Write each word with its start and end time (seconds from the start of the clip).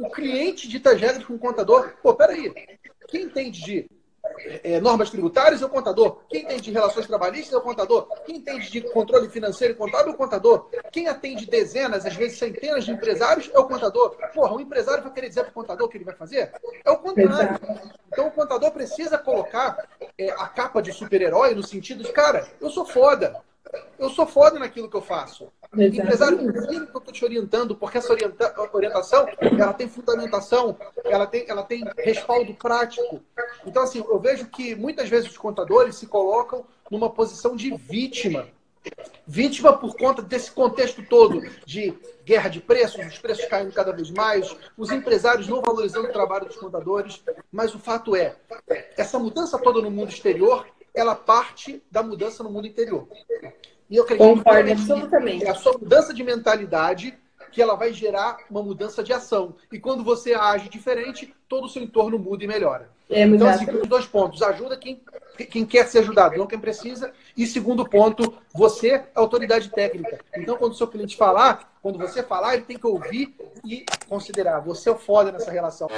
o 0.00 0.10
cliente 0.10 0.68
dita 0.68 0.90
as 0.90 1.00
regras 1.00 1.24
com 1.24 1.34
o 1.34 1.38
contador. 1.38 1.94
Pô, 2.02 2.14
peraí. 2.14 2.52
Quem 3.08 3.24
entende 3.24 3.64
de 3.64 3.90
é, 4.62 4.80
normas 4.80 5.10
tributárias 5.10 5.62
é 5.62 5.66
o 5.66 5.68
contador. 5.68 6.22
Quem 6.28 6.42
entende 6.42 6.62
de 6.62 6.70
relações 6.70 7.06
trabalhistas 7.06 7.52
é 7.52 7.56
o 7.56 7.60
contador. 7.60 8.06
Quem 8.24 8.36
entende 8.36 8.70
de 8.70 8.80
controle 8.92 9.28
financeiro 9.28 9.74
e 9.74 9.76
contábil 9.76 10.12
é 10.12 10.14
o 10.14 10.16
contador. 10.16 10.68
Quem 10.92 11.08
atende 11.08 11.46
dezenas, 11.46 12.06
às 12.06 12.14
vezes 12.14 12.38
centenas 12.38 12.84
de 12.84 12.92
empresários 12.92 13.50
é 13.52 13.58
o 13.58 13.66
contador. 13.66 14.16
Porra, 14.32 14.54
um 14.54 14.60
empresário 14.60 15.02
vai 15.02 15.12
querer 15.12 15.28
dizer 15.28 15.42
para 15.42 15.50
o 15.50 15.54
contador 15.54 15.86
o 15.86 15.90
que 15.90 15.96
ele 15.96 16.04
vai 16.04 16.14
fazer? 16.14 16.52
É 16.84 16.90
o 16.90 16.98
contrário. 16.98 17.58
Então 18.12 18.28
o 18.28 18.32
contador 18.32 18.70
precisa 18.70 19.18
colocar 19.18 19.88
é, 20.18 20.30
a 20.30 20.46
capa 20.48 20.80
de 20.80 20.92
super-herói 20.92 21.54
no 21.54 21.62
sentido 21.62 22.02
de, 22.02 22.12
cara, 22.12 22.46
eu 22.60 22.70
sou 22.70 22.84
foda. 22.84 23.42
Eu 23.98 24.10
sou 24.10 24.26
foda 24.26 24.58
naquilo 24.58 24.88
que 24.88 24.96
eu 24.96 25.02
faço. 25.02 25.52
Exatamente. 25.72 26.00
Empresário, 26.00 26.40
eu 26.72 26.84
estou 26.84 27.00
te 27.12 27.24
orientando, 27.24 27.76
porque 27.76 27.98
essa 27.98 28.12
orienta 28.12 28.54
orientação 28.72 29.26
ela 29.40 29.72
tem 29.72 29.88
fundamentação, 29.88 30.76
ela 31.04 31.26
tem, 31.26 31.44
ela 31.48 31.62
tem 31.62 31.84
respaldo 31.98 32.52
prático. 32.54 33.22
Então, 33.64 33.82
assim, 33.82 33.98
eu 33.98 34.18
vejo 34.18 34.46
que 34.46 34.74
muitas 34.74 35.08
vezes 35.08 35.30
os 35.30 35.38
contadores 35.38 35.96
se 35.96 36.06
colocam 36.06 36.64
numa 36.90 37.10
posição 37.10 37.54
de 37.54 37.74
vítima. 37.76 38.48
Vítima 39.26 39.76
por 39.76 39.94
conta 39.94 40.22
desse 40.22 40.50
contexto 40.50 41.04
todo 41.04 41.42
de 41.66 41.94
guerra 42.24 42.48
de 42.48 42.60
preços, 42.60 43.06
os 43.06 43.18
preços 43.18 43.44
caindo 43.44 43.72
cada 43.72 43.92
vez 43.92 44.10
mais, 44.10 44.56
os 44.76 44.90
empresários 44.90 45.46
não 45.46 45.60
valorizando 45.60 46.08
o 46.08 46.12
trabalho 46.12 46.46
dos 46.46 46.56
contadores. 46.56 47.22
Mas 47.52 47.74
o 47.74 47.78
fato 47.78 48.16
é, 48.16 48.36
essa 48.96 49.18
mudança 49.18 49.58
toda 49.58 49.82
no 49.82 49.90
mundo 49.90 50.08
exterior, 50.08 50.66
ela 50.94 51.14
parte 51.14 51.82
da 51.90 52.02
mudança 52.02 52.42
no 52.42 52.50
mundo 52.50 52.66
interior. 52.66 53.08
E 53.88 53.96
eu 53.96 54.04
acredito 54.04 54.26
Concordo, 54.26 54.70
absolutamente. 54.70 55.44
é 55.44 55.50
a 55.50 55.54
sua 55.54 55.72
mudança 55.72 56.14
de 56.14 56.22
mentalidade 56.22 57.18
que 57.50 57.60
ela 57.60 57.74
vai 57.74 57.92
gerar 57.92 58.38
uma 58.48 58.62
mudança 58.62 59.02
de 59.02 59.12
ação. 59.12 59.54
E 59.72 59.78
quando 59.78 60.04
você 60.04 60.34
age 60.34 60.68
diferente, 60.68 61.34
todo 61.48 61.64
o 61.64 61.68
seu 61.68 61.82
entorno 61.82 62.18
muda 62.18 62.44
e 62.44 62.46
melhora. 62.46 62.88
É, 63.08 63.24
então, 63.24 63.48
assim, 63.48 63.68
os 63.68 63.88
dois 63.88 64.06
pontos. 64.06 64.40
Ajuda 64.40 64.76
quem, 64.76 65.02
quem 65.50 65.66
quer 65.66 65.86
ser 65.88 65.98
ajudado, 65.98 66.36
não 66.36 66.46
quem 66.46 66.60
precisa. 66.60 67.12
E 67.36 67.44
segundo 67.44 67.84
ponto, 67.84 68.34
você 68.54 68.90
é 68.90 69.10
autoridade 69.16 69.68
técnica. 69.68 70.20
Então, 70.36 70.56
quando 70.56 70.72
o 70.72 70.76
seu 70.76 70.86
cliente 70.86 71.16
falar, 71.16 71.72
quando 71.82 71.98
você 71.98 72.22
falar, 72.22 72.54
ele 72.54 72.62
tem 72.62 72.78
que 72.78 72.86
ouvir 72.86 73.34
e 73.64 73.84
considerar. 74.08 74.60
Você 74.60 74.88
é 74.88 74.92
o 74.92 74.96
foda 74.96 75.32
nessa 75.32 75.50
relação. 75.50 75.88